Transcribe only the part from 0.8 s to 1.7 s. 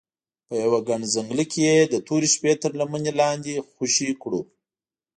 ګڼ ځنګله کې